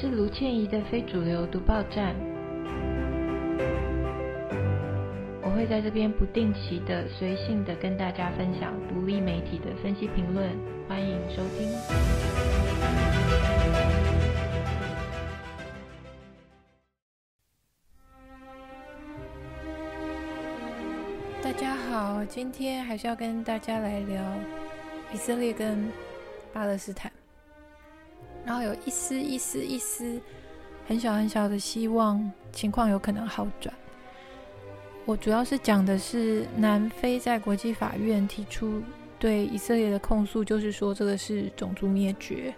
[0.00, 2.16] 是卢倩怡的非主流读报站，
[5.42, 10.48] 我会在这边不定期的、随性的跟大家分享独立媒体的分析评论，
[10.88, 11.70] 欢迎收听。
[21.42, 24.24] 大家好，今天还是要跟大家来聊
[25.12, 25.92] 以色列跟
[26.54, 27.12] 巴勒斯坦。
[28.50, 30.20] 然后有一丝一丝一丝
[30.84, 33.72] 很小很小的希望，情况有可能好转。
[35.04, 38.82] 我主要是讲的是南非在国际法院提出
[39.20, 42.52] 对以色列的控诉，就是说这个是种族灭绝。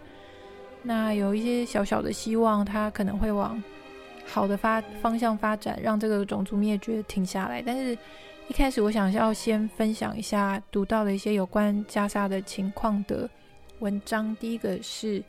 [0.83, 3.63] 那有一些小小的希望，它可能会往
[4.25, 7.61] 好的发方向发展，让这个种族灭绝停下来。
[7.61, 7.93] 但是，
[8.49, 13.29] 一开始我想要先分享一下读到的一些有关加沙的情况的
[13.81, 14.35] 文章。
[14.37, 15.23] 第一个是。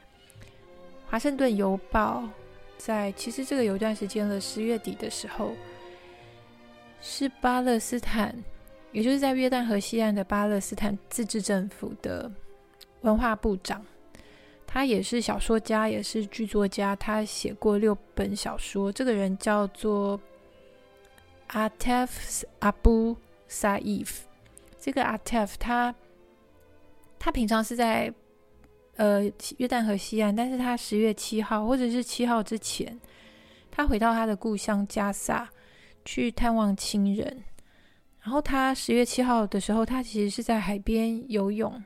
[1.06, 2.28] 华盛顿邮报
[2.76, 5.52] 在其实这个有一段时间了，十月底的时候，
[7.00, 8.36] 是巴勒斯坦，
[8.92, 12.32] 也就是在约旦河西岸的巴勒斯坦自治政府的
[13.02, 13.86] 文化部长，
[14.66, 18.92] 他也是小说家，也是剧作家，他写过六本小说。
[18.92, 20.20] 这个人叫做
[21.50, 23.16] Atef Abu
[23.48, 24.22] Saif。
[24.80, 25.94] 这个 Atef 他
[27.20, 28.12] 他平常是在。
[28.96, 29.24] 呃，
[29.58, 33.00] 约旦河西岸，但是他十月七号或者是七号之前，
[33.72, 35.50] 他回到他的故乡加萨
[36.06, 37.44] 去探望亲人。
[38.22, 41.84] 然后他十月七号的时候，他其实是在海边游泳，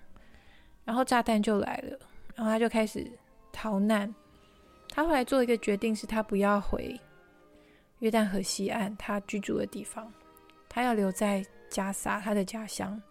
[0.83, 1.97] 然后炸弹就来了，
[2.35, 3.09] 然后他就开始
[3.53, 4.13] 逃难。
[4.89, 6.99] 他后来做一个决定，是他不要回
[7.99, 10.11] 约旦河西岸他居住的地方，
[10.67, 13.01] 他要留在加萨他的家乡，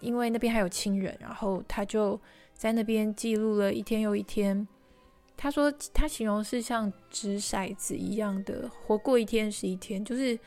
[0.00, 1.14] 因为那边还有亲人。
[1.20, 2.18] 然后他就。
[2.54, 4.66] 在那边记录了一天又一天。
[5.36, 10.04] 他说，他形容是像掷骰子一样的，活过一天是一天。
[10.04, 10.38] 就是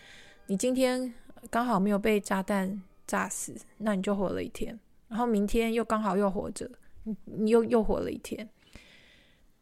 [0.46, 1.14] 你今天
[1.50, 4.80] 刚好没有被炸弹炸死，那你就活了一天。
[5.10, 6.70] 然后明天又刚好又活着，
[7.26, 8.50] 你又又活了一天。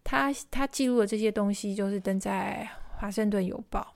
[0.04, 2.70] 他他记录的这些东西，就是登在
[3.00, 3.96] 《华盛顿邮报》。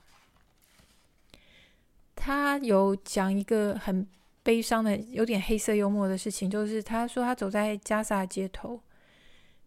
[2.16, 4.08] 他有讲一个很。
[4.48, 8.80] 悲伤的、有点黑色幽默的事情，就是他说他走在加萨街头，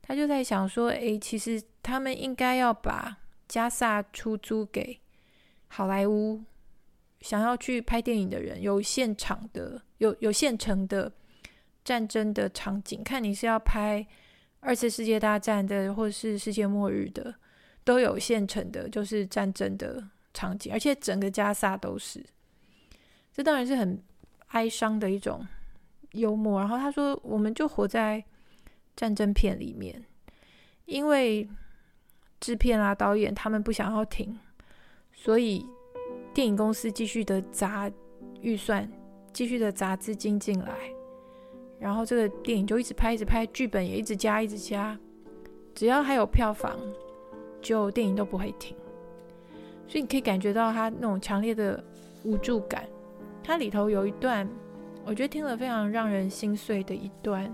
[0.02, 3.16] 他就在想说：“诶，其实他们应该要把
[3.48, 5.00] 加萨出租给
[5.68, 6.42] 好莱坞，
[7.20, 11.12] 想要去拍电影的人，有现场的、有有现成的
[11.86, 13.04] 战争的场景。
[13.04, 14.04] 看你是要拍
[14.62, 17.36] 二次世界大战的，或是世界末日的，
[17.84, 20.04] 都有现成的，就是战争的
[20.34, 22.26] 场景，而且整个加萨都是。
[23.32, 24.04] 这当然是很。”
[24.52, 25.46] 哀伤的一种
[26.12, 28.24] 幽默，然后他说：“我们就活在
[28.96, 30.04] 战争片里面，
[30.86, 31.48] 因为
[32.40, 34.38] 制片啊、导演他们不想要停，
[35.14, 35.66] 所以
[36.34, 37.90] 电影公司继续的砸
[38.42, 38.92] 预算，
[39.32, 40.76] 继续的砸资金进来，
[41.80, 45.00] 然后这个电影就一直拍、一直拍，剧本也一直加、一直加，
[45.74, 46.78] 只要还有票房，
[47.62, 48.76] 就电影都不会停。
[49.88, 51.82] 所以你可以感觉到他那种强烈的
[52.24, 52.86] 无助感。”
[53.52, 54.48] 它里头有一段，
[55.04, 57.54] 我觉得听了非常让人心碎的一段，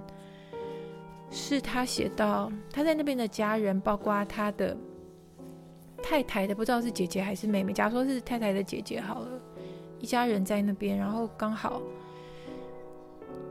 [1.32, 4.78] 是他写到他在那边的家人，包括他的
[6.04, 9.42] 太太的，不知道是姐姐还是妹妹，假如说是太太的姐姐好了，
[10.00, 11.82] 一家人在那边，然后刚好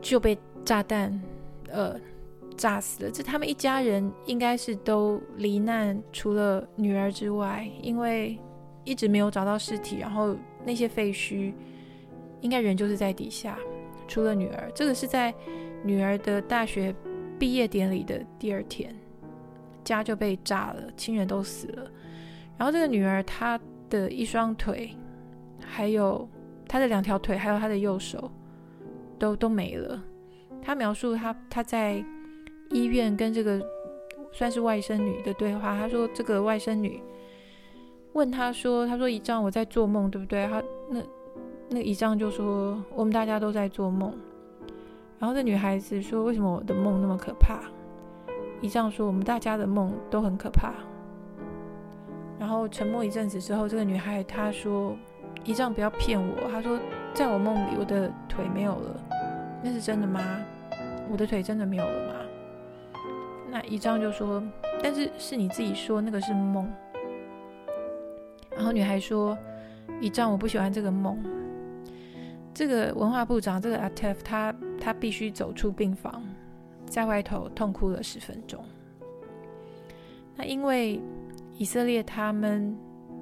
[0.01, 1.21] 就被炸弹
[1.69, 1.99] 呃
[2.55, 3.11] 炸死了。
[3.11, 8.39] 这他们一家人应该是都罹难，除了女儿之外，因为
[8.85, 11.51] 一直没有找到尸体，然后那些废墟。
[12.41, 13.57] 应该人就是在底下，
[14.07, 14.71] 除了女儿。
[14.75, 15.33] 这个是在
[15.83, 16.93] 女儿的大学
[17.39, 18.95] 毕业典礼的第二天，
[19.83, 21.91] 家就被炸了，亲人都死了。
[22.57, 23.59] 然后这个女儿她
[23.89, 24.91] 的一双腿，
[25.59, 26.27] 还有
[26.67, 28.31] 她的两条腿，还有她的右手，
[29.17, 30.03] 都都没了。
[30.61, 32.03] 她描述她她在
[32.71, 33.61] 医院跟这个
[34.31, 35.77] 算是外甥女的对话。
[35.77, 37.01] 她说这个外甥女
[38.13, 41.01] 问她说：“她说姨丈，我在做梦，对不对？”她那。
[41.69, 44.13] 那个姨丈就说：“我们大家都在做梦。”
[45.19, 47.59] 然后这女孩子说：“为什么我的梦那么可怕？”
[48.61, 50.73] 姨丈说：“我们大家的梦都很可怕。”
[52.39, 54.95] 然后沉默一阵子之后，这个女孩她说
[55.43, 56.79] ：“姨丈不要骗我。”她说
[57.13, 58.99] ：“在我梦里，我的腿没有了，
[59.63, 60.21] 那是真的吗？
[61.11, 62.13] 我的腿真的没有了吗？”
[63.49, 64.41] 那姨丈就说
[64.81, 66.71] ：“但是是你自己说那个是梦。”
[68.55, 69.37] 然后女孩说
[69.99, 71.17] ：“姨丈，我不喜欢这个梦。”
[72.57, 74.51] 这个文化部长，这个 Atef，他
[74.81, 76.23] 他必须走出病房，
[76.87, 78.65] 在外头痛哭了十分钟。
[80.35, 80.99] 那因为
[81.53, 82.75] 以色列他们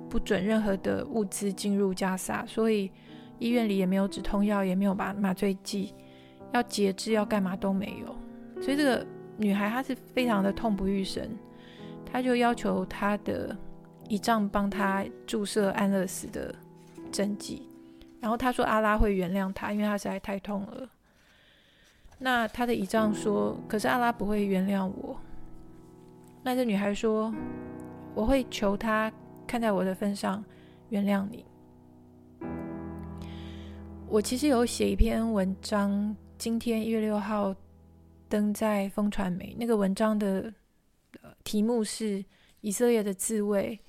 [0.10, 2.90] 不准任何的物资进入加萨，所以
[3.38, 5.94] 医院里也没有止痛药，也没有麻麻醉剂，
[6.54, 8.16] 要截肢要干嘛都没有。
[8.62, 9.06] 所以这个
[9.36, 11.30] 女孩她是非常的痛不欲生，
[12.06, 13.54] 她就要求她的
[14.08, 16.56] 姨丈帮她注射安乐死的
[17.12, 17.68] 针剂，
[18.26, 20.90] 然后他说阿拉会原谅他，因为他实在太痛了。
[22.18, 25.16] 那他的姨丈说，可是阿拉不会原谅我。
[26.42, 27.32] 那这女孩说
[28.16, 29.14] ：“我会求他
[29.46, 30.44] 看在我的份上
[30.90, 31.46] 原谅你。”
[34.10, 37.56] 我其实有写一篇文章，今天一月六号
[38.28, 39.56] 登在风传媒。
[39.60, 40.52] 那个文章的
[41.44, 42.26] 题目是
[42.62, 43.80] “以色列的自卫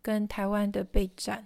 [0.00, 1.44] 跟台湾的备战”。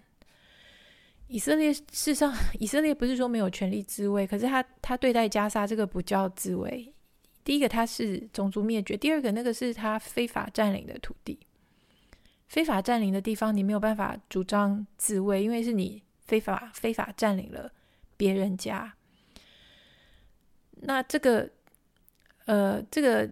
[1.35, 6.95] 以色列事实上， 以色列不是说没有权利自卫，可是他他对待加沙这个不叫自卫。
[7.43, 11.41] 第一个，他是种族灭绝；第二个，那个是他非法占领的土地。
[12.47, 17.73] 非法占领的地方，你没有办法主张自卫，因为是你非法非法占领了
[18.17, 18.95] 别人家。
[20.83, 21.51] 那这个，
[22.47, 23.29] 呃，这个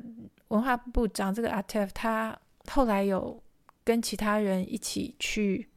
[0.48, 3.40] 文化部长这个阿特，他后来有
[3.84, 5.69] 跟其他人一起去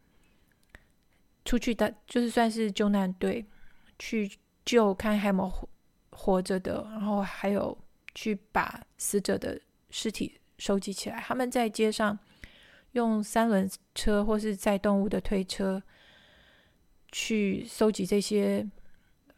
[1.45, 3.45] 出去的，就是算是救难队
[3.97, 4.29] 去
[4.65, 5.69] 救，看还有没有活
[6.11, 7.77] 活着的，然后还有。
[8.17, 9.59] 去把死者的
[9.89, 11.19] 尸体收集起来。
[11.19, 12.17] 他们在街上
[12.93, 15.83] 用三轮车或是载动物的推车
[17.11, 18.65] 去收集这些，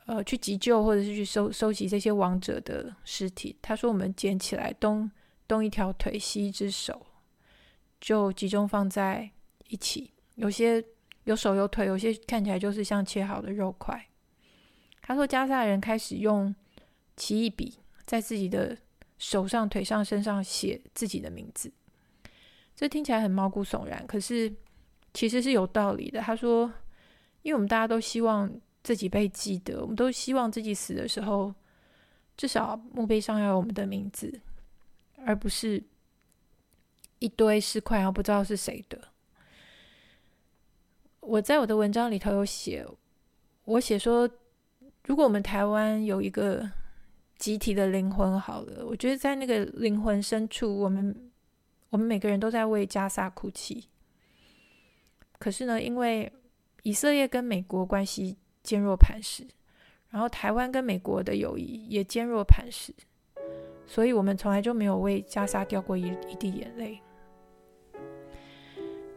[0.05, 3.57] 呃，去急救或者是去收收集这些亡者的尸体。
[3.63, 5.09] 他说：“我们捡起来，东
[5.47, 7.03] 东一条腿，西一只手，
[7.99, 9.27] 就集中放在
[9.69, 10.13] 一起。
[10.35, 10.85] 有些
[11.27, 14.07] 有手有腿，有些看起来就是像切好的肉块。”
[15.01, 16.53] 他说：“加萨人开始用
[17.15, 18.77] 奇异笔。”在自己的
[19.17, 21.69] 手上、腿上、身上写自己的名字，
[22.73, 24.55] 这听起来很毛骨悚然，可是
[25.13, 26.21] 其实是有道理的。
[26.21, 26.71] 他说
[27.43, 28.49] ：“因为我们大家都希望
[28.81, 31.53] 自己被记得，我们都希望自己死的时候，
[32.37, 34.39] 至少墓碑上要有我们的名字，
[35.25, 35.83] 而不是
[37.19, 39.09] 一堆尸块，然后不知道是谁的。”
[41.27, 42.85] 我在我的文章里头有写，
[43.65, 44.29] 我写说，
[45.05, 46.69] 如果我们台湾有一个。
[47.37, 51.15] 集体的灵魂好了，我觉得在那个灵魂深处，我们
[51.91, 53.87] 我们每个人都在为加萨哭泣。
[55.37, 56.33] 可是呢，因为
[56.81, 59.45] 以色列跟美国关系坚若磐石，
[60.09, 62.91] 然后台湾跟美国的友谊也坚若磐石，
[63.85, 66.99] 所以我们从来就没有为加沙掉过一一滴眼泪。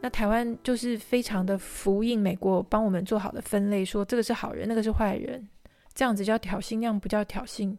[0.01, 5.49] 那台湾就是非常的服膺美国帮我们做好的分类，说这个是好人，那个是坏人，
[5.95, 7.77] 这样子叫挑衅，那样不叫挑衅。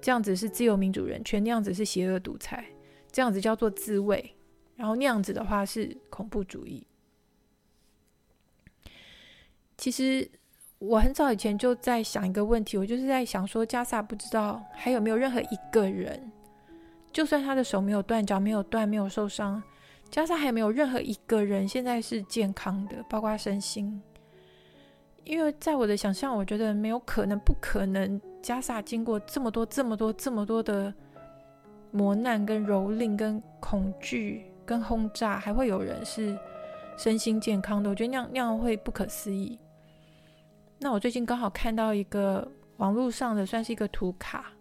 [0.00, 2.66] 这样子是自由民主人权，那样子是邪恶独裁，
[3.12, 4.34] 这样子叫做自卫，
[4.74, 6.84] 然后那样子的话是恐怖主义。
[9.78, 10.28] 其实
[10.80, 16.32] 我很早以前就在想一个问题，我就是在想说，加萨不知道还有没有任何一个人，
[17.12, 19.62] 就算他的手没有断，脚没有断，没有受伤，
[20.12, 24.00] 加上还没有任何一个人现在是健康的，包括身心。
[25.24, 28.20] 因为在我的想象，我觉得没有可能，不可能。
[28.42, 30.92] 加萨经过这么多、这么多、这么多的
[31.92, 36.36] 磨难、跟蹂躏、跟恐惧、跟轰炸，还会有人是
[36.98, 37.88] 身心健康的？
[37.88, 39.56] 我觉得那样那样会不可思议。
[40.80, 44.52] 那我最近刚好看到一个网络上的，算是一个图卡，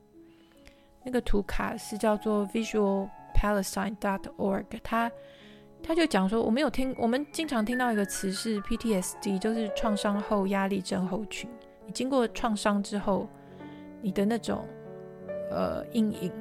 [1.04, 5.12] 那个图卡是叫做 visualpalestine.org，它
[5.84, 11.50] 他就讲说，我们有听，我们经常听到一个词是 PTSD，就是创伤后压力症候群。
[11.86, 13.28] 你经过创伤之后。
[14.04, 14.68] 你的那种
[15.52, 16.32] 呃阴影，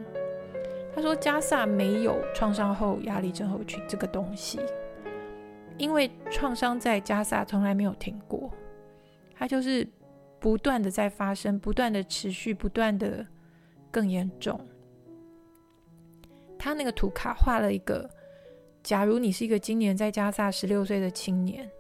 [0.95, 4.59] 他说加萨没有创伤后压力症候群这个东西，
[5.77, 8.51] 因为创伤在加萨从来没有停过，
[9.35, 9.87] 它就是
[10.39, 13.27] 不断的在发生，不断的持续，不断的
[13.91, 14.59] 更严重。
[16.59, 18.09] 他那个图卡画了一个，
[18.83, 21.71] 假如你是一个今年在加萨十六岁的青年，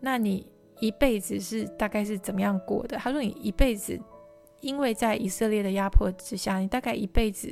[0.00, 0.46] 那你
[0.78, 2.96] 一辈子是大概是怎么样过的？
[2.96, 3.98] 他说你一辈子。
[4.62, 7.50] 因为在以色列的压迫之下，你大概一辈子，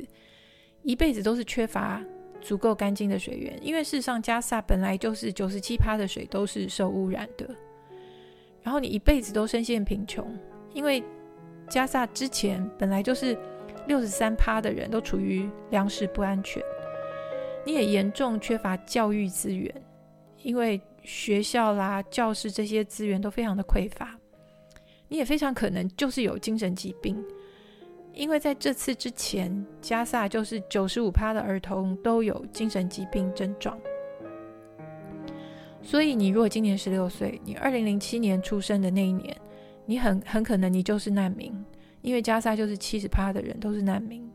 [0.83, 1.99] 一辈子都是缺乏
[2.39, 3.57] 足够干净的水源。
[3.63, 7.49] 因为事实上，加萨本来就是九十七趴的水都是受污染的。
[8.61, 10.23] 然后你一辈子都深陷贫穷，
[10.71, 11.03] 因为
[11.67, 13.35] 加萨之前本来就是
[13.87, 16.61] 六十三趴的人都处于粮食不安全。
[17.69, 19.71] 你也严重缺乏教育资源，
[20.41, 24.17] 因为学校啦、教室这些资源都非常的匮乏。
[25.07, 27.23] 你也非常可能就是有精神疾病，
[28.11, 33.79] 因为在这次之前，加萨就是九十五趴的儿童都有精神疾病症状。
[35.83, 39.37] 所以，你如果今年十六岁，你二零零七年出生的那一年，
[39.85, 41.53] 你很很可能你就是难民，
[42.01, 44.27] 因为加萨就是七十趴的人都是难民。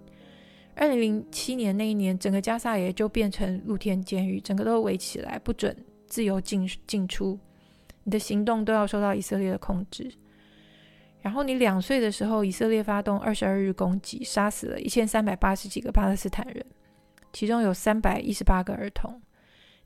[0.76, 5.76] 二零零七年那一年，整个加萨也就变成露天监狱，整个都围起来，不准
[6.06, 7.38] 自由进进出，
[8.02, 10.12] 你的行动都要受到以色列的控制。
[11.22, 16.66] 然后你两岁的时候，以色列发动二十二日攻击，杀死了一千三百八十几个巴勒斯坦人，
[17.32, 19.22] 其中有三百一十八个儿童。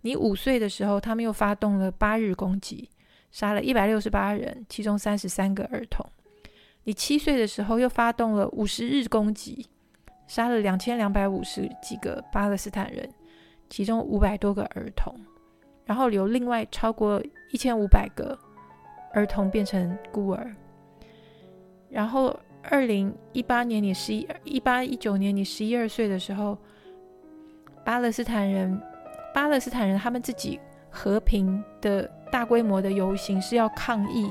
[0.01, 2.89] 你五岁的时候，他们又发动了八日攻击，
[3.31, 6.05] 杀了一百六十八人，其中三十三个儿童。
[6.85, 9.67] 你七岁的时候，又发动了五十日攻击，
[10.29, 13.09] 杀了两千两百五十几个巴勒斯坦人，
[13.69, 15.13] 其中五百多个儿童。
[15.85, 17.21] 然后留另外超过
[17.51, 18.39] 一千五百个
[19.13, 20.55] 儿童变成孤儿。
[21.91, 26.57] 然后二零一八年，你十一一八一九年，你十一二岁的时候，
[27.85, 28.81] 巴勒斯坦人。
[29.35, 30.59] 巴勒斯坦人他们自己
[30.91, 34.29] 和平的大规模的游行是要抗议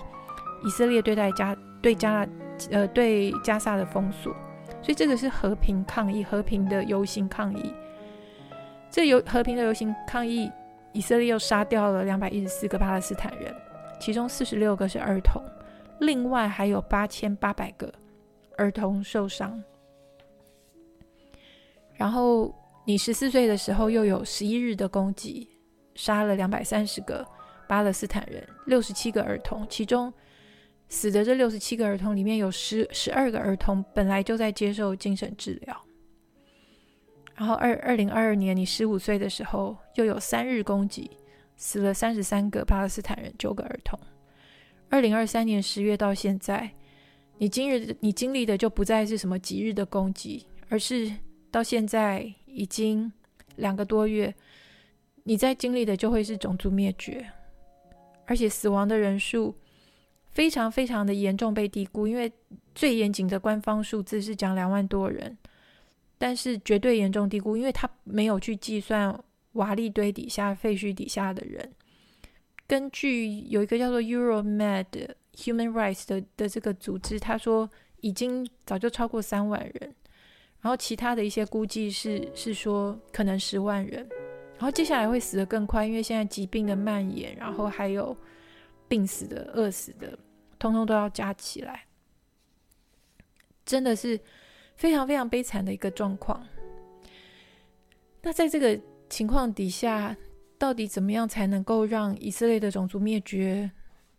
[0.65, 2.27] 以色列对待加对加
[2.71, 4.35] 呃对加萨的封锁，
[4.87, 7.73] 所以这个是和平抗议，和平的游行抗议。
[8.89, 10.49] 这游和平的游行抗议，
[10.93, 13.53] 以色列又杀掉了两百一十四个巴勒斯坦人，
[13.99, 15.43] 其中四十六个是儿童，
[15.99, 17.93] 另外还有八千八百个
[18.55, 19.61] 儿童受伤，
[21.95, 22.55] 然后。
[22.89, 25.45] 你十四岁的时候，又有十一日的攻击，
[25.93, 27.27] 杀了两百三十个
[27.67, 30.13] 巴勒斯坦人，六十七个儿童，其中
[30.89, 35.85] 死的这六十七个儿童里面有十十二个儿童本来就在接受精神治疗。
[37.35, 41.11] 然后二二零二二年，你十五岁的时候，又有三日攻击，
[41.55, 43.99] 死了三十三个巴勒斯坦人，九个儿童。
[44.89, 46.71] 二零二三年十月到现在，
[47.37, 51.11] 你今日你经历的就不再是什么几日的攻击，而是
[51.51, 52.33] 到现在。
[52.49, 53.13] 已经
[53.57, 54.33] 两个多月，
[55.25, 57.23] 你在经历的就会是种族灭绝，
[58.25, 59.55] 而且死亡的人数
[60.37, 62.07] 非常非常的严重，被低估。
[62.07, 62.31] 因为
[62.75, 65.35] 最严谨的官方数字是讲两万多人，
[66.19, 69.19] 但是绝对严重低估，因为他没有去计算
[69.53, 71.73] 瓦砾堆底下、废墟底下的人。
[72.67, 74.85] 根据有一个叫做 Euromed
[75.37, 77.67] Human Rights 的的这个组织，他说
[78.01, 79.95] 已经早就超过三万人。
[80.61, 84.07] 然后其他的一些估计是是说可能十万人，
[84.57, 88.15] 然后接下来会死得更快，因为现在疾病的蔓延，然后还有
[88.87, 90.17] 病死的、饿死的，
[90.59, 91.85] 通通都要加起来，
[93.65, 94.19] 真的是
[94.75, 96.45] 非常非常悲惨的一个状况。
[98.21, 100.15] 那在这个情况底下，
[100.57, 103.71] 到底怎么样才能够让以色列的种族灭绝？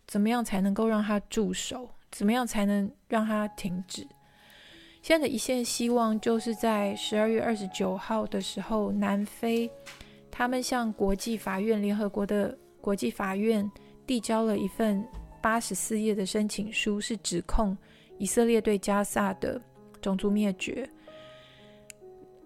[0.06, 1.90] 怎么样才能够让他驻守？
[2.10, 4.06] 怎么样才能让他停止？
[5.02, 9.70] 现在的一线希望就是在十二月二十九号的时候，南非
[10.30, 13.70] 他们向国际法院、联合国的国际法院
[14.06, 15.06] 递交了一份
[15.40, 17.76] 八十四页的申请书，是指控
[18.18, 19.60] 以色列对加萨的
[20.00, 20.88] 种族灭绝。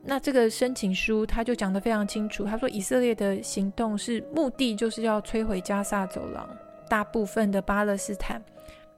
[0.02, 6.48] 那这个申请书他就讲得非常清楚，他说以色列的行动是目的就是要摧毁加萨走廊
[6.88, 8.42] 大部分的巴勒斯坦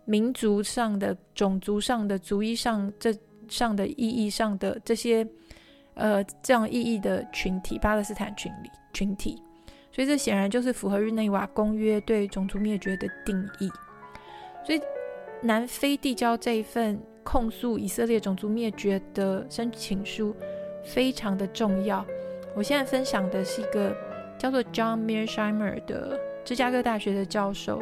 [0.04, 3.14] 民族上的、种族上的、族裔上这。
[3.46, 5.24] 上的意义上的这些，
[5.92, 9.38] 呃，这样意义的群体，巴勒斯坦群里群体，
[9.94, 13.70] 所以这显然就是符合日内瓦公约对种族灭绝的定义。
[14.66, 14.80] 所以
[15.40, 20.34] 南非递交这一份控诉以色列种族灭绝的申请书
[20.82, 22.04] 非常的重要。
[22.56, 23.96] 我现在分享的是一个
[24.36, 27.80] 叫做 John Mearsheimer 的芝加哥大学的教授，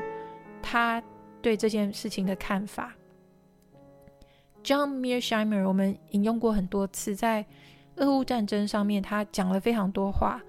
[0.60, 1.02] 他
[1.40, 2.94] 对这件事情的看法。
[4.62, 7.46] John Mearsheimer，我们引用过很多次，在
[7.96, 10.42] 俄乌战争上面，他讲了非常多话。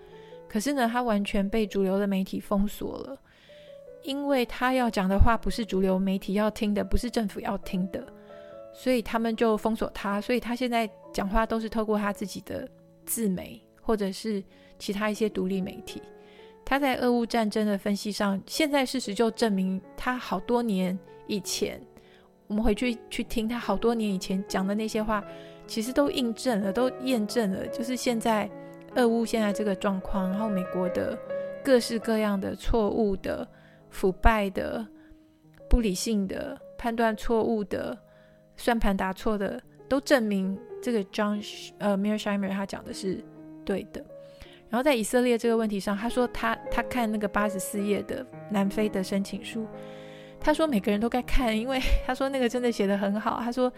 [0.53, 3.17] 可是呢，他完全被主流的媒体封锁了，
[4.03, 8.05] 因为他要讲的话不是主流媒体要听的，不是政府要听的，
[8.71, 10.21] 所以他们就封锁他。
[10.21, 12.69] 所以他现在讲话都是透过他自己的
[13.03, 14.43] 自媒，或者是
[14.77, 15.99] 其他一些独立媒体。
[16.63, 20.95] 他在俄乌战争的分析上，现在事实就证明他好多年
[21.25, 21.81] 以前。
[22.45, 25.23] 我们回去去听他好多年以前讲的那些话，
[25.65, 28.47] 其实都印证了，都验证了，就是现在
[28.95, 31.17] 俄乌现在这个状况，然后美国的
[31.63, 33.47] 各式各样的错误的、
[33.89, 34.85] 腐败的、
[35.69, 37.97] 不理性的判断、错误的
[38.55, 41.43] 算盘打错的，都证明这个 John
[41.79, 43.23] 呃 Mershimer 他讲的是
[43.65, 44.03] 对的。
[44.69, 49.67] 然后在以色列这个问题上，他说他他看那个八十四页的南非的申请书。
[50.39, 53.39] 他说每个人都该看，因为他说那个真的写得很好。
[53.43, 53.71] 他说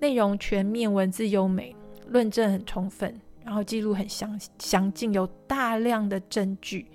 [0.00, 1.76] 内容全面，文字优美，
[2.08, 6.86] 论证很充分，然后记录很详详尽，有大量的证据，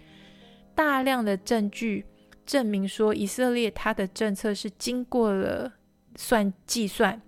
[0.75, 2.05] 大量的证据
[2.45, 5.73] 证明说，以色列他的政策是经过了
[6.15, 7.19] 算计算，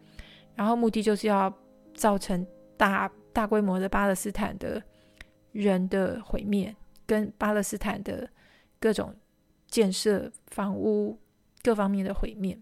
[0.53, 1.51] 然后目的就是要
[1.95, 2.45] 造成
[2.77, 4.79] 大大规模的巴勒斯坦的
[5.53, 6.75] 人的毁灭，
[7.07, 8.29] 跟巴勒斯坦的
[8.79, 9.15] 各种
[9.67, 11.19] 建设、房屋
[11.63, 12.55] 各方面的毁灭。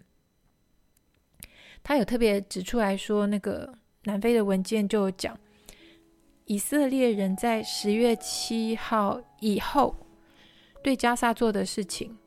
[1.84, 5.38] 他有特别指出来说，那个南非的文件就讲，
[6.46, 9.96] 以色列人在十月七号以后
[10.84, 12.18] 对加萨做的事情，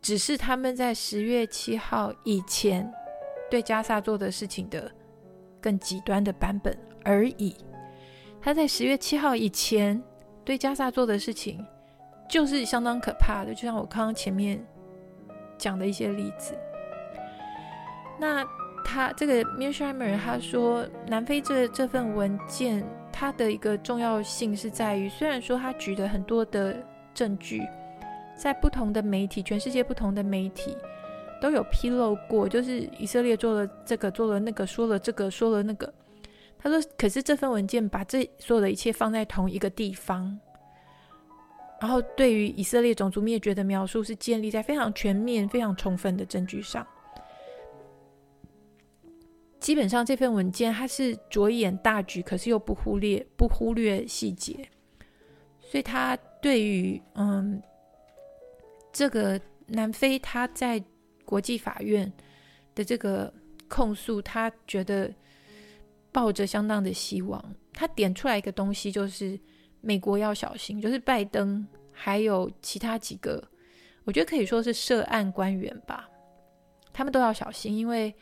[0.00, 2.90] 只是他们在十月七号以前
[3.50, 4.90] 对加萨做的事情的
[5.60, 7.54] 更极端的版本而已。
[8.40, 10.02] 他在十月七号以前
[10.44, 11.64] 对加萨做的事情，
[12.28, 14.64] 就是相当可怕的，就像我刚刚前面
[15.58, 16.56] 讲的一些例子。
[18.18, 18.44] 那。
[18.82, 22.84] 他这个 Mearsheimer 他说，南非这这份文件，
[23.20, 27.68] 它的一个重要性是在于，虽然说他举了很多的证据，
[28.34, 30.74] 在不同的媒体，全世界不同的媒体
[31.38, 35.92] 都有披露过，就是以色列做了这个，做了那个，说了这个，说了那个。
[36.58, 40.40] 他说，可是这份文件把这所有的一切放在同一个地方，
[41.78, 46.86] 然后对于以色列种族灭绝的描述是建立在非常全面、非常充分的证据上。
[49.60, 54.66] 基本上这份文件它是着眼大局，可是又不忽略不忽略细节，
[55.60, 57.62] 所以他对于嗯
[58.90, 60.82] 这个南非他在
[61.26, 62.10] 国际法院
[62.74, 63.30] 的这个
[63.68, 65.12] 控诉，他觉得
[66.10, 67.54] 抱着相当的希望。
[67.74, 69.38] 他点出来一个东西，就是
[69.82, 73.46] 美国要小心，就是拜登还有其他几个，
[74.04, 76.08] 我觉得可以说是涉案官员吧，
[76.94, 78.14] 他们都要小心，因为。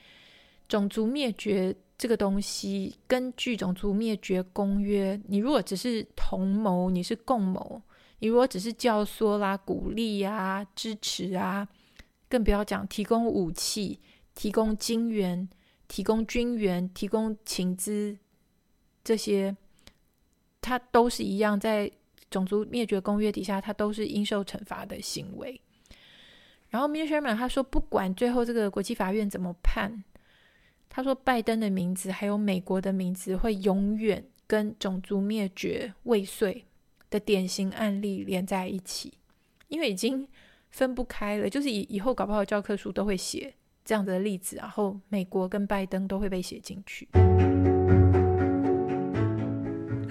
[0.68, 7.82] 种族灭绝这个东西，根据种族灭绝公约，你如果只是同谋，你是共谋，
[8.18, 11.66] 你如果只是教唆啦、鼓励啊、支持啊，
[12.28, 13.98] 更不要讲提供武器、
[14.34, 15.48] 提供金援、
[15.88, 18.16] 提供军援、提供情资
[19.02, 19.56] 这些，
[20.60, 21.90] 它都是一样，在
[22.30, 25.58] 种族灭绝公约底下，它都是应受惩罚的行为。
[26.68, 30.04] 然后 Mearsheimer 他说，不管最后这个国际法院怎么判。
[30.90, 36.64] 他说：“拜登的名字还有美国的名字会永远跟种族灭绝未遂
[37.10, 39.12] 的典型案例连在一起，
[39.68, 40.26] 因为已经
[40.70, 41.48] 分不开了。
[41.48, 47.06] 就是以以后搞不好教科书都会写这样的例子，然后美国跟拜登都会被写进去。”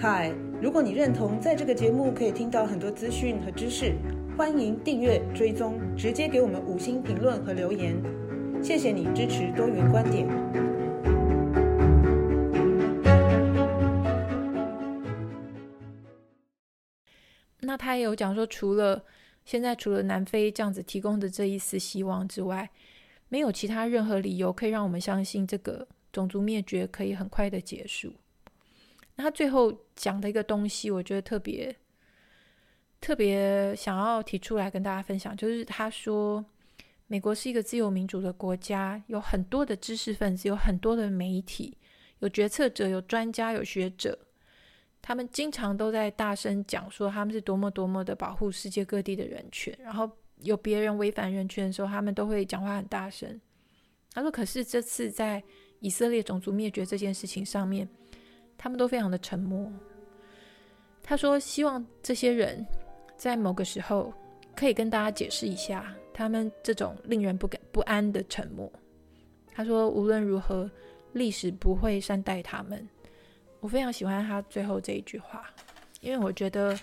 [0.00, 3.96] 嗨，如果你认同在这个节目可以听到很多资讯和知识，
[4.36, 8.00] 欢迎订阅追踪，直接给我们五星评论和留言。
[8.60, 10.26] 谢谢你支持多元观点。
[17.60, 19.04] 那他也有讲说，除了
[19.44, 22.70] 现在除了南非这样子提供的这一丝希望之外，
[23.28, 28.14] 没有其他任何理由可以让我们相信这个种族灭绝可以很快的结束。
[29.16, 31.74] 那他最后讲的一个东西，我觉得特别
[33.00, 36.44] 特别想要提出来跟大家分享，就是他说。
[37.10, 41.76] 美国是一个自由民主的国家，有很多的知识分子，有很多的媒体，
[42.18, 44.16] 有决策者，有专家，有学者，
[45.00, 49.76] 他们经常都在大声讲说他们是多么多么的保护世界各地的人权。
[49.82, 50.10] 然后
[50.42, 53.40] 有别人违反人权的时候，他们都会讲话很大声。
[54.12, 55.42] 他说：“可是这次在
[55.80, 57.88] 以色列种族灭绝这件事情上面，
[58.58, 59.72] 他们都非常的沉默。”
[61.02, 62.66] 他说：“希望这些人
[63.16, 64.12] 在某个时候
[64.54, 68.68] 可以跟大家解释一下。”他们这种令人不敢不安的沉默，
[69.54, 70.68] 他说：“无论如何，
[71.12, 72.88] 历史不会善待他们。”
[73.60, 75.48] 我非常喜欢他最后这一句话，
[76.00, 76.76] 因为我觉得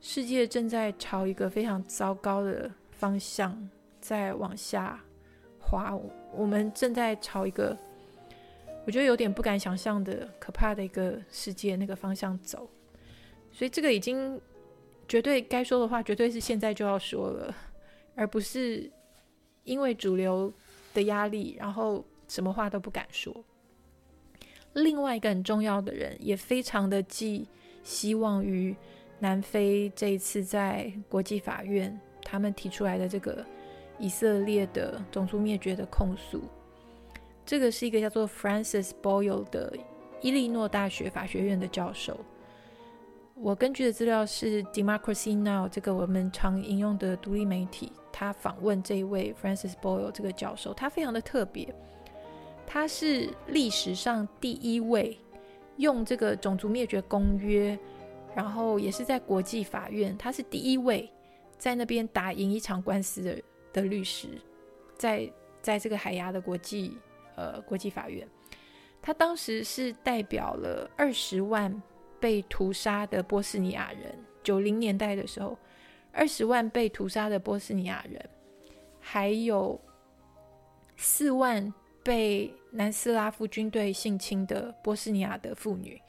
[0.00, 3.56] 世界正在朝一个非常糟糕的方向
[4.00, 5.00] 在往下
[5.60, 5.96] 滑，
[6.34, 7.78] 我们正在朝一个
[8.84, 12.68] 我觉得有点不敢想象的可怕的一个世界那个方向走。
[13.52, 14.40] 所以这个已经
[15.06, 17.54] 绝对该说的话，绝对是现在就要说了。
[18.14, 18.90] 而不是
[19.64, 20.52] 因为主流
[20.92, 23.44] 的压力，然后什么话都不敢说。
[24.74, 27.48] 另外一个很重要的人，也非常的寄
[27.82, 28.74] 希望于
[29.18, 33.44] 南非这一次在国际法院他们提出来的这个
[33.98, 36.42] 以色列的种族灭绝的控诉。
[37.44, 39.76] 这个是一个叫做 Francis Boyle 的
[40.22, 42.16] 伊利诺大学法学院的教授。
[43.42, 47.90] 我根据的资料是 Democracy Now 这个我们常引用的独立媒体。
[48.12, 51.74] 他访问这一位 Francis Boyle 这个教授，他非常的特别，
[52.66, 55.16] 他是历史上第一位
[55.78, 57.78] 用这个种族灭绝公约，
[58.34, 61.10] 然后也是在国际法院，他是第一位
[61.56, 64.28] 在那边打赢一场官司的的律师，
[64.98, 66.98] 在在这个海牙的国际
[67.36, 68.28] 呃国际法院，
[69.00, 71.82] 他当时是代表了二十万
[72.20, 74.14] 被屠杀的波斯尼亚人。
[74.42, 75.56] 九零年代的时候，
[76.12, 78.30] 二十万被屠杀的波斯尼亚人，
[79.00, 79.80] 还有
[80.96, 86.00] 四万被南斯拉夫军队性侵的波斯尼亚的妇女，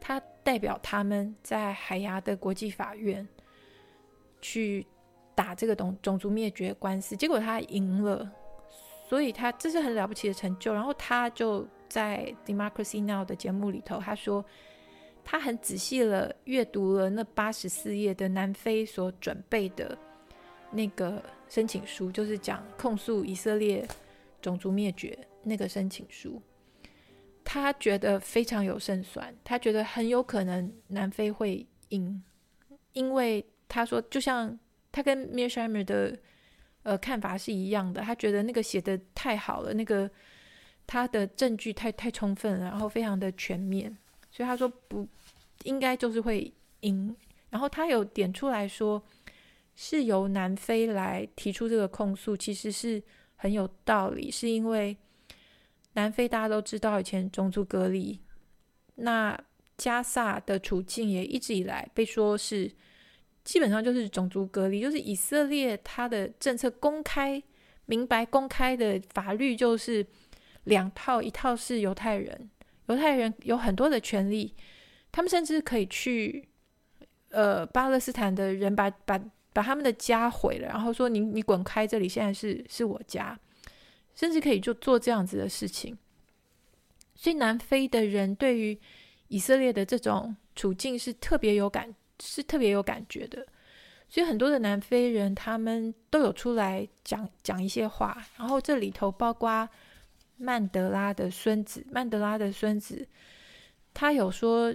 [0.00, 3.28] 他代表他们在海牙的国际法院。
[4.44, 4.84] 去
[5.36, 8.28] 打这个种种族灭绝官司，结果他赢了，
[9.08, 10.74] 所以他这是很了不起的成就。
[10.74, 14.44] 然后他就在《Democracy Now》的节目里头，他说
[15.24, 19.96] 他很仔细了阅读了那八十四页的南非所准备的
[20.70, 23.86] 那个申请书，就是讲控诉以色列
[24.40, 26.40] 种族灭绝那个申请书。
[27.44, 32.22] 他觉得非常有胜算，他觉得很有可能南非会赢，
[32.92, 33.44] 因为。
[33.74, 34.58] 他说，就像
[34.90, 36.14] 他跟 Mearsheimer 的
[36.82, 40.10] 呃看法是一样的，他觉得那个写的太好了，那个
[40.86, 43.96] 他的证据太太充分了，然后非常的全面，
[44.32, 45.06] 所以他说不
[45.62, 47.14] 应该就是会赢。
[47.50, 49.00] 然后他有点出来说，
[49.76, 53.00] 是由南非来提出这个控诉，其实是
[53.36, 54.96] 很有道理，是因为
[55.92, 58.18] 南非大家都知道以前种族隔离，
[58.96, 59.38] 那
[59.76, 62.72] 加萨的处境也一直以来被说是。
[63.44, 67.42] 基本上就是种族隔离，就是以色列他的政策公开、
[67.86, 70.06] 明白、公开的法律就是
[70.62, 72.48] 两套，一套是犹太人，
[72.86, 74.54] 犹太人有很多的权利，
[75.10, 76.48] 他们甚至可以去
[77.30, 79.18] 呃巴勒斯坦的人把把
[79.52, 83.38] 把他们的家毁了，然后说你你滚开这里，现在是是我家，
[84.14, 85.96] 甚至可以就做这样子的事情。
[87.14, 88.78] 所以南非的人对于
[89.28, 91.94] 以色列的这种处境是特别有感。
[92.24, 93.44] 是特别有感觉的，
[94.08, 99.68] 所以很多的南非人他们都有出来讲讲一些话，然后这里头包括
[100.42, 103.06] 曼德拉的孙子，曼德拉的孙子，
[103.94, 104.74] 他有说，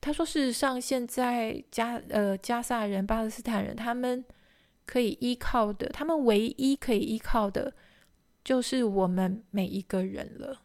[0.00, 4.24] 他说事实上现在加呃加萨人、巴勒斯坦人他们
[4.84, 7.72] 可以依靠的，他们唯一可以依靠的，
[8.42, 10.60] 就是我们每一个人了，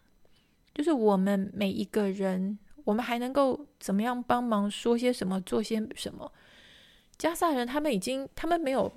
[0.74, 2.58] 就是我们每一个人。
[2.86, 4.70] 我们还能够怎么样帮忙？
[4.70, 5.40] 说些什么？
[5.40, 6.30] 做些什么？
[7.18, 8.92] 加萨人他们已经，他们没有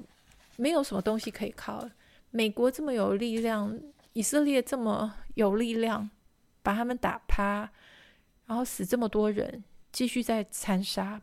[0.56, 1.88] 没有什么东西可以靠。
[2.32, 3.78] 美国这么有力量，
[4.12, 6.10] 以色列这么有力量，
[6.62, 7.70] 把他们打趴，
[8.44, 11.22] 然后死这么多人，继续在残杀，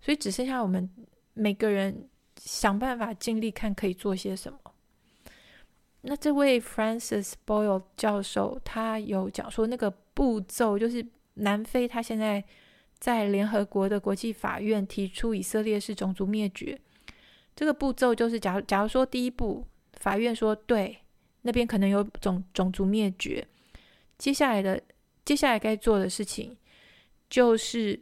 [0.00, 0.88] 所以只剩下我们
[1.34, 4.58] 每个人想办法尽力看可以做些什么。
[6.02, 11.04] 那这位 Francis Boyle 教授他有讲说，那个步骤就是。
[11.36, 12.44] 南非他现在
[13.00, 16.80] 在联合国的国际法院提出以色列是种族灭绝，
[17.56, 20.96] 这个步骤就是假假如说第一步法院说对，
[21.44, 23.46] 那边可能有种种族灭绝，
[24.18, 24.82] 接下来的
[25.24, 26.56] 接下来该做的事情
[27.30, 27.98] 就是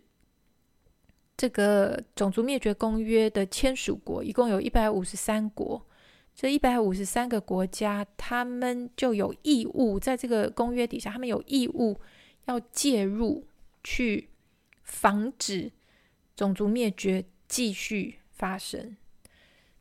[1.36, 5.86] 这个种族灭绝公约的签署国一共有一百五十三国，
[6.34, 12.00] 这一百五十三个国家他们就有义务在这个公约底下，他们有义务。
[12.46, 13.46] 要介入
[13.84, 14.30] 去
[14.82, 15.70] 防止
[16.34, 18.96] 种族灭绝继续发生。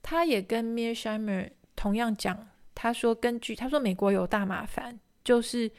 [0.03, 2.50] 他也跟 Mearsheimer 同样讲，
[2.81, 5.69] 他说根据他说美国有大麻烦，就是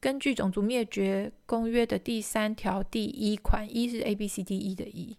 [0.00, 5.16] 根据种族灭绝公约的第三条第一款，一是 A B C D E 的 E，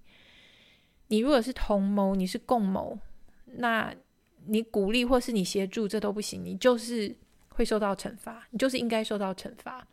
[1.07, 2.99] 你如果是同谋，你是共谋，
[3.45, 3.95] 那
[4.47, 7.15] 你鼓励或是你协助这都不行，你就是
[7.47, 9.87] 会受到惩罚，你就是应该受到惩罚。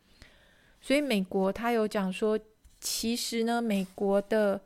[0.81, 2.37] 所以美国他有讲说，
[2.81, 4.61] 其实呢，美国的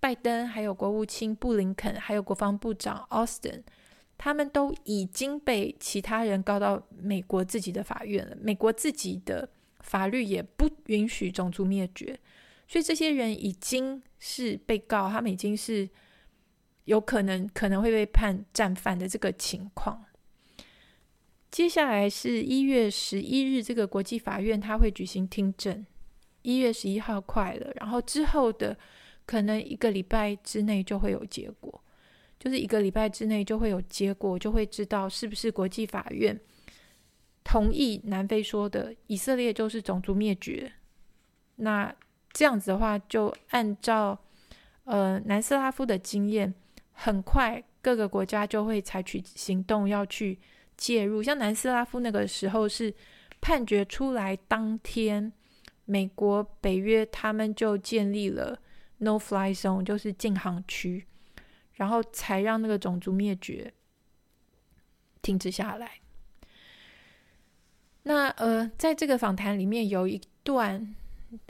[0.00, 3.62] 拜登、还有国务卿布林肯、还有国防部长奥斯汀，
[4.24, 8.36] 他们都已经被其他人告到美国自己的法院了。
[8.40, 9.48] 美国自己的
[9.80, 12.16] 法律也不允许种族灭绝，
[12.68, 15.90] 所以这些人已经是被告，他们已经是
[16.84, 20.04] 有可能可能会被判战犯的这个情况。
[21.50, 25.84] 接下来是一月十一日，这个国际法院他会举行听证。
[26.42, 28.78] 一月十一号快了，然后之后的
[29.26, 31.81] 可能一个礼拜之内就会有结果，
[32.42, 36.36] 就是一个礼拜之内就会有结果，就会知道是不是国际法院
[37.44, 40.72] 同意南非说的以色列就是种族灭绝。
[41.54, 41.94] 那
[42.32, 44.18] 这样子的话，就按照
[44.82, 46.52] 呃南斯拉夫的经验，
[46.90, 50.40] 很快各个国家就会采取行动要去。
[50.74, 52.92] 介入，像南斯拉夫那个时候是
[53.40, 55.32] 判决出来当天，
[55.84, 58.58] 美国北约他们就建立了
[58.96, 61.06] No Fly Zone，就是禁航区。
[61.82, 63.74] 然后才让那个种族灭绝
[65.20, 65.98] 停止下来。
[68.04, 70.94] 那呃，在这个访谈里面有一段，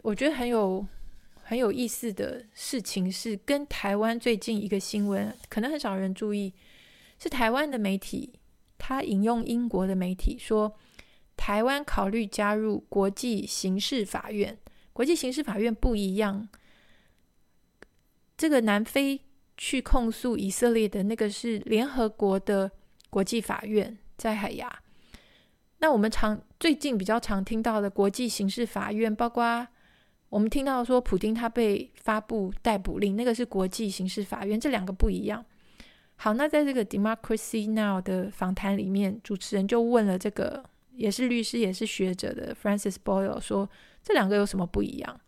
[0.02, 0.86] 我觉得很有
[1.34, 6.54] 很有意思的事情，是跟台湾最近一个新闻，可能很少人注意，
[7.18, 8.32] 是台湾的媒体，
[8.78, 10.74] 他引用英国的媒体说，
[11.36, 14.56] 台湾考虑加入国际刑事法院。
[14.94, 16.48] 国际刑事法院不一样，
[18.38, 19.20] 这个南非
[19.56, 22.70] 去控诉以色列的那个是联合国的
[23.10, 24.70] 国际法院，在海牙。
[25.78, 29.66] 那我们常最近比较常听到的国际刑事法院，包括
[30.28, 35.44] 我们听到说普丁他被发布逮捕令，那个是国际刑事法院，这两个不一样。
[36.14, 43.68] 好，那在这个 Democracy Now 的访谈里面，主持人就问了这个也是律师也是学者的 Francis Boyle 说，
[44.04, 45.20] 这两个有什么不一样？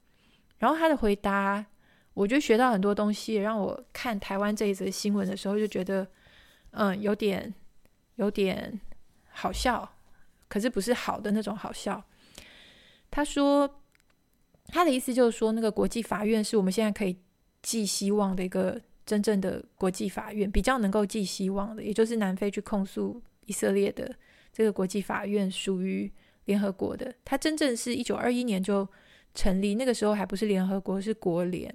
[0.59, 1.67] 然后他的回答，
[2.15, 6.07] 我就学到很多东西，让我看台湾这一则新闻的时候就觉得，
[6.71, 7.53] 嗯，有点
[8.17, 8.81] 有点
[9.31, 9.91] 好笑。
[10.47, 12.05] 可是不是好的那种好笑。
[13.11, 13.81] 他说，
[14.67, 17.19] 他的意思就是说，那个国际法院是我们现在可以
[17.61, 24.15] 寄希望的一个真正的国际法院，比较能够寄希望的，也就是南非去控诉以色列的
[24.53, 26.13] 这个国际法院属于
[26.45, 27.13] 联合国的。
[27.25, 28.87] 它真正是一九二一年就
[29.35, 31.75] 成立，那个时候还不是联合国，是国联，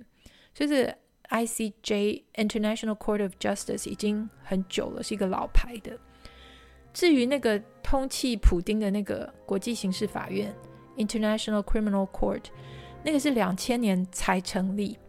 [0.60, 0.94] 就是
[1.30, 5.98] ICJ International Court of Justice 已经很久了，是一个老牌的。
[6.92, 10.54] 至于那个通缉普丁的那个国际刑事法院
[10.98, 12.44] （International Criminal Court），
[13.06, 15.00] 那个是两千年才成立。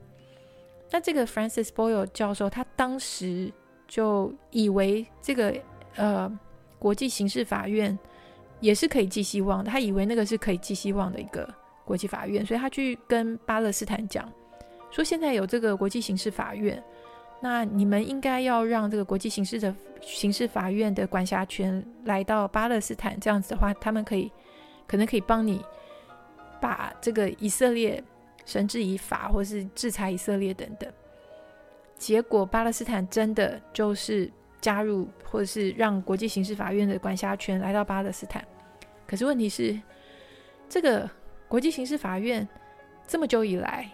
[0.92, 3.52] 那这个 Francis Boyle 教授，他当时
[3.88, 5.52] 就以为这个
[5.96, 6.30] 呃
[6.78, 7.98] 国际刑事法院
[8.60, 11.52] 也是可以寄希望的，他以为那个是可以寄希望的一个
[11.84, 14.32] 国际法院，所以他去跟巴勒斯坦讲，
[14.90, 16.82] 说现在有这个国际刑事法院。
[17.42, 24.30] 那你们应该要让这个国际刑事的刑事法院的管辖权来到巴勒斯坦，这样子的话，他们可以
[24.86, 25.64] 可能可以帮你
[26.60, 28.04] 把这个以色列
[28.44, 30.92] 绳之以法，或是制裁以色列等等。
[31.96, 38.46] 结果巴勒斯坦真的就是加入，或者是让国际刑事法院的管辖权来到巴勒斯坦。
[39.06, 39.80] 可是问题是，
[40.68, 41.08] 这个
[41.48, 42.46] 国际刑事法院
[43.06, 43.90] 这么久以来，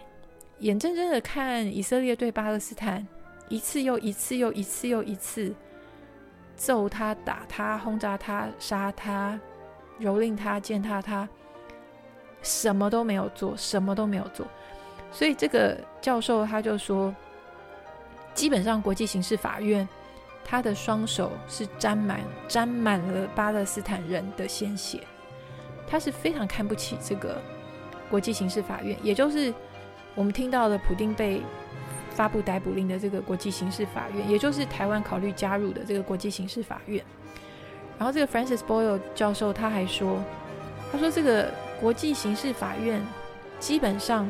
[0.59, 3.05] 眼睁睁的看以色列对巴勒斯坦。
[3.49, 5.53] 一次又一次又一次又一次
[6.57, 9.39] 揍他、打他、轰炸他、杀他、
[10.01, 11.25] 蹂躏他、践踏他，
[12.41, 14.45] 什么都没有做，什么都没有做。
[15.13, 17.15] 所以这个教授他就说，
[18.33, 19.87] 基本上国际刑事法院
[20.43, 24.99] 他的双手是沾满沾满了巴勒斯坦人的鲜血，
[25.87, 27.41] 他是非常看不起这个
[28.09, 29.53] 国际刑事法院，也就是
[30.17, 31.41] 我们听到的普丁被。
[32.09, 37.05] 发布逮捕令的这个国际刑事法院，也就是台湾考虑加入的这个国际刑事法院。
[37.99, 40.17] 然后这个 Francis Boyle 教授他还说，
[40.91, 42.99] 他说这个国际刑事法院
[43.59, 44.27] 基本上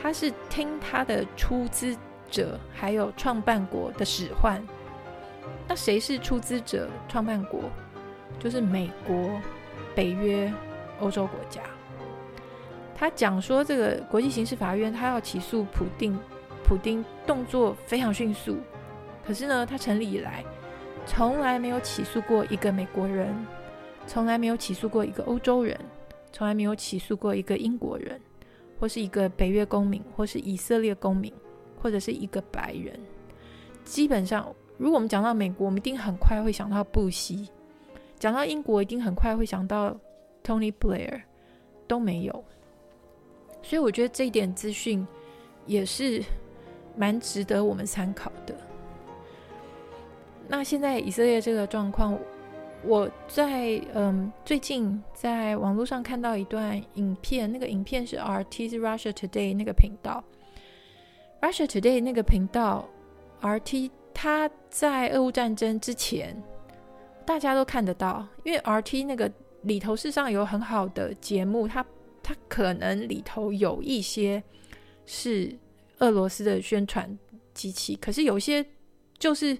[0.00, 1.94] 他是听他的出资
[2.30, 4.58] 者还有创办国的使唤。
[5.68, 7.64] 那谁是出资者、创办国？
[8.38, 9.38] 就是美国、
[9.94, 10.50] 北约、
[11.00, 11.60] 欧洲国家。
[12.98, 16.18] 他讲说，这个国际刑事法院他要起诉普丁。
[16.64, 18.56] 普丁动作非常迅速，
[19.24, 20.44] 可是呢，他成立以来
[21.06, 23.32] 从来没有起诉过一个美国人，
[24.04, 25.78] 从来没有起诉过一个欧洲人，
[26.32, 28.20] 从来没有起诉过一个英国人，
[28.80, 31.32] 或是一个北约公民，或是以色列公民，
[31.80, 32.98] 或者是一个白人。
[33.84, 37.46] 基本上，如果我们讲到美国，我们一定很快会想到布希；
[38.18, 39.96] 讲到英国，一定很快会想到
[40.42, 41.22] Tony Blair，
[41.86, 42.44] 都没有。
[43.66, 45.06] 所以，我觉得这一点资讯
[45.66, 46.22] 也是。
[46.98, 48.54] 蛮值得我们参考的。
[50.48, 52.18] 那现在以色列这个状况，
[52.82, 60.24] 我在嗯最近在网络上看到一段影片，那个影片是 RT Russia Today 那个频道
[61.42, 62.88] ，Russia Today 那个频道
[63.42, 66.42] ，RT 他在俄乌战争之前，
[67.26, 69.30] 大家都看得到，因为 RT 那个
[69.64, 71.84] 里头事实上有很好的节目，它
[72.26, 74.42] 它可能里头有一些
[75.06, 75.56] 是。
[76.00, 77.18] 俄罗斯的宣传
[77.54, 78.62] 机器，可是有些
[79.16, 79.56] 就是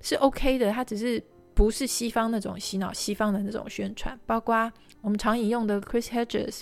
[0.00, 1.20] 是 OK 的，它只是
[1.52, 6.60] 不是西方那种洗脑西方的那种宣传，包括我们常引用的 Chris Hedges，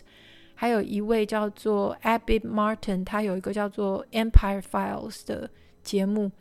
[0.54, 5.50] 还有一位叫做 Abby Martin，他有一个叫做 Empire Files 的
[5.82, 6.32] 节目，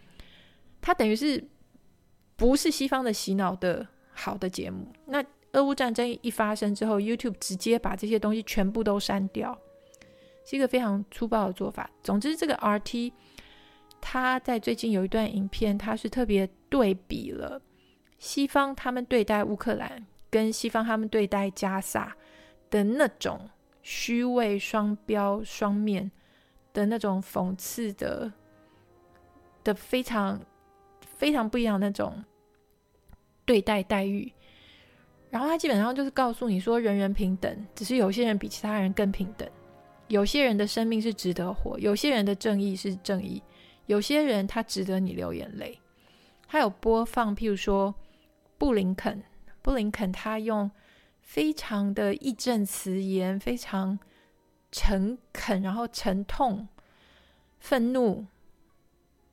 [0.80, 1.44] 它等于是
[2.38, 4.88] 不是西方的洗脑的好的节目。
[5.08, 5.22] 那
[5.54, 9.58] 俄乌战争一发生之后，YouTube 直接把这些东西全部都删掉。
[10.44, 11.90] 是一个非常粗暴的做法。
[12.02, 13.14] 总之，这个 RT
[14.02, 17.62] 他在最近有一段影片，他是特别对比了
[18.18, 22.16] 西方他们对待乌克兰跟西方他们对待加萨
[22.72, 23.50] 的那种
[23.84, 26.10] 虚伪、双标、双面
[26.74, 28.32] 的那种讽刺的
[29.64, 30.42] 的非常
[31.02, 32.24] 非常不一样的那种
[33.46, 34.34] 对待待遇。
[35.32, 39.50] 然后他基本上就是告诉你说，人人平等，只是有些人比其他人更平等。
[40.10, 43.42] 有些人的生命是值得活，有些人的正义是正义。
[43.88, 45.80] 有些人他值得你流眼泪，
[46.48, 47.94] 还有播放，譬如说
[48.58, 49.24] 布林肯，
[49.62, 50.70] 布林肯他用
[51.22, 53.98] 非常的义正辞严、非常
[54.72, 56.68] 诚恳，然后沉痛、
[57.60, 58.26] 愤怒，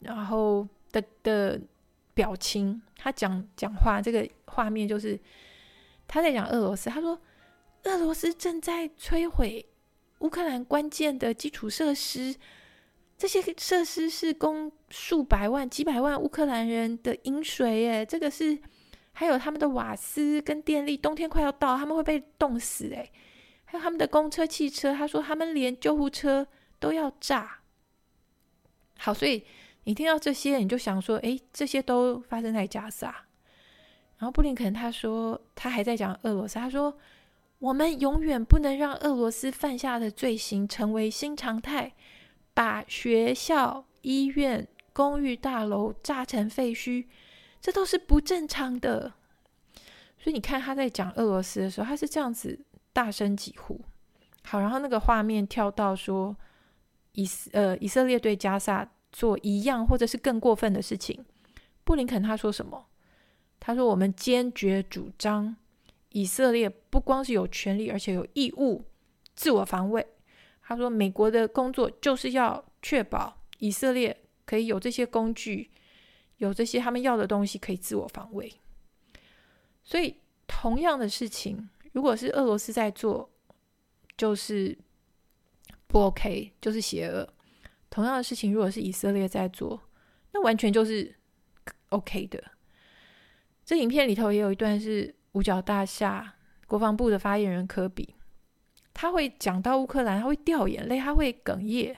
[0.01, 1.61] 然后的的
[2.15, 5.19] 表情，他讲讲话，这个画面就是
[6.09, 7.21] 他在讲俄罗斯，他说
[7.85, 9.65] 俄罗斯正在摧毁
[10.19, 12.35] 乌克兰关键的基础设施。
[13.17, 18.57] 这些设施是供数百万、几百万乌克兰人的饮水，耶，这个是
[19.13, 23.11] 还有他们的瓦斯跟电力，冬天快要到，他们会被冻死，哎，
[23.65, 26.47] 还有他们的公车、汽车，他说他们连救护车
[26.79, 27.59] 都要炸。
[28.99, 29.45] 好，所以
[29.83, 33.28] 你听到这些，你就想说，哎，这些都发生在加沙。
[34.19, 36.97] 然后布林肯他说，他还在讲俄罗斯，他说
[37.59, 41.95] 我们永远不能让俄罗斯犯下的罪行成为新常态。
[42.55, 47.07] 把学校、医院、公寓大楼炸成废墟，
[47.61, 49.13] 这都是不正常的。
[50.19, 52.59] 所以你看他在讲俄罗斯的时候，他是这样子
[52.93, 53.81] 大声疾呼。
[54.43, 56.37] 好，然后那个画面跳到说
[57.13, 61.25] 以色呃以色列对加萨做一样或者是更过分的事情。
[61.85, 62.88] 布林肯他说什么？
[63.61, 65.55] 他说我们坚决主张
[66.11, 68.85] 以色列不光是有权利，而且有义务
[69.35, 70.07] 自我防卫。
[70.63, 75.71] 他说：“美国的工作就是要确保以色列可以有这些工具，
[76.37, 78.53] 有这些他们要的东西，可以自我防卫。
[79.83, 80.17] 所以，
[80.47, 83.31] 同样的事情，如果是俄罗斯在做，
[84.17, 84.77] 就是
[85.87, 87.27] 不 OK，就是邪恶；
[87.89, 89.81] 同样的事情，如果是以色列在做，
[90.33, 91.15] 那完全就是
[91.89, 92.43] OK 的。
[93.69, 98.15] 这影片里头也有一段是五角大厦国防部的发言人科比。”
[98.95, 101.95] 他会讲到乌克兰，他会掉眼泪，他会哽咽，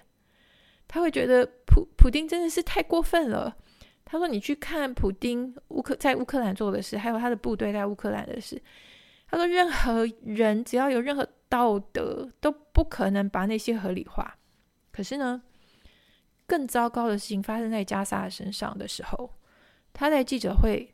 [0.88, 3.56] 他会觉得普普丁真的是太过分了。
[4.04, 8.61] 他说：“你去看普丁乌克在乌克兰做的事，还有他的部队在乌克兰的事。”
[9.30, 14.37] 他说：“任何人只要有任何道德，都不可能把那些合理化。”
[14.90, 15.40] 可是呢，
[16.46, 19.30] 更糟糕的事情发生在加萨身上的时候，
[19.92, 20.92] 他在记者会，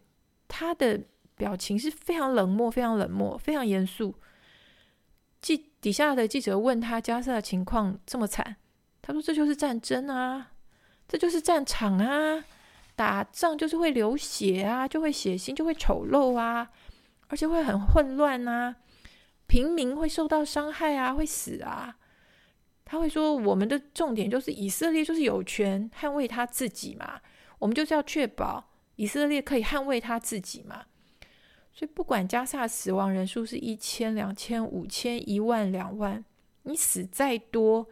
[0.48, 1.00] 他的
[1.36, 4.14] 表情是非常冷漠、非常冷漠、非常严肃。
[5.40, 8.56] 记底下的记者问他加萨的情况这么惨，
[9.02, 10.52] 他说，这就是战争啊，
[11.06, 12.44] 这就是战场啊，
[12.96, 16.70] 打仗就是会流血啊，就会血腥，就会丑陋啊，
[17.28, 18.76] 而且会很混乱啊，
[19.46, 21.96] 平民会受到伤害啊，会死啊。
[22.84, 27.20] 他会说，我们的重点就是以色列就是有权捍卫他自己嘛，
[27.58, 28.64] 我们就是要确保
[28.96, 30.84] 以色列可以捍卫他自己嘛。
[31.72, 36.24] 所以，不管加萨死亡人数是一千、两千、五千、一万、两万，
[36.62, 37.86] 你死再多，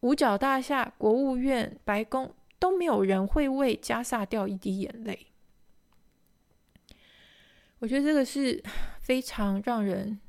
[0.00, 5.26] 五角大厦、国务院、白宫都没有人会为加萨掉一滴眼泪。
[7.78, 8.62] 我觉得这个是
[9.00, 10.20] 非常让人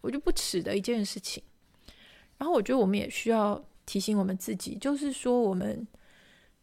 [0.00, 1.42] 我就不齿的一件事情。
[2.38, 5.86] 然后，我觉得我们也需要提醒我们自己，就是说我们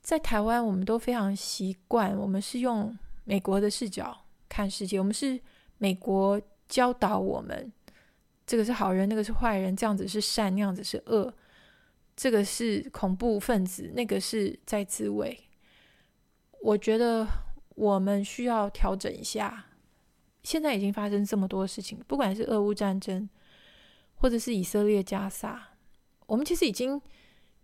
[0.03, 4.15] 在台湾，我们都非常习惯，我们是用美国的视角。
[4.49, 5.39] 看世界，我们是
[5.79, 7.73] 美国教导我们，
[8.45, 11.33] 这个是好人，那个是坏人，这样子是善，那样子是恶，
[12.15, 15.35] 这个是恐怖分子，那个是在自卫。
[16.61, 17.25] 我觉得
[17.73, 19.65] 我们需要调整一下。
[20.43, 23.27] 现在已经发生这么多事情，不管是俄乌战争，
[24.15, 25.69] 或者是以色列加萨，
[26.27, 27.01] 我们其实已经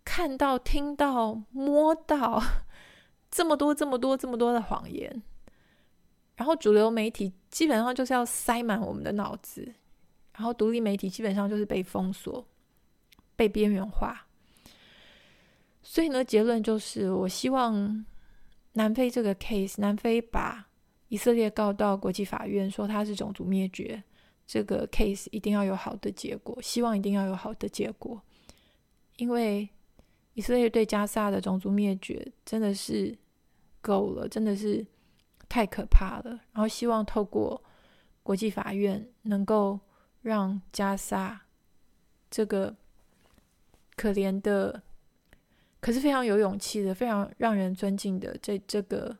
[0.09, 2.41] 看到、听到、摸到
[3.29, 5.21] 这么多、这么多、这么多的谎言。
[6.35, 9.71] 然后主流媒体基本上就是要塞满我们的脑子，
[10.33, 12.43] 然后独立媒体基本上就是被封锁、
[13.35, 14.25] 被边缘化。
[15.83, 18.03] 所以呢，结论就是，我希望
[18.73, 20.67] 南非这个 case，南非把
[21.09, 24.03] 以色列告到国际法院，说他是种族灭绝，
[24.47, 28.19] 这个 case 一定要有好的结果，希望一定要有好的结果，
[29.17, 29.69] 因为
[30.39, 33.17] 以色列对加萨的种族灭绝真的是
[33.81, 34.85] 够了，真的是。
[35.51, 37.59] 太可怕了，然后希望透过
[38.21, 39.79] 国际法院能够
[40.21, 41.41] 让加萨
[42.29, 42.75] 这个
[43.95, 44.83] 可怜的
[45.79, 49.17] 可是非常有勇气的，非常让人尊敬的这这个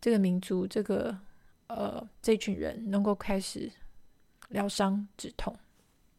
[0.00, 1.18] 这个民族，这个
[1.66, 3.68] 呃这群人能够开始
[4.50, 5.52] 疗伤止痛。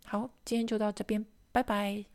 [0.03, 2.12] 好，今天就到这边，拜拜。